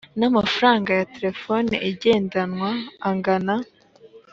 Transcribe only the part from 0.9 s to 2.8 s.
ya telefone igendanwa